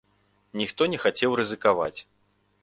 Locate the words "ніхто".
0.61-0.87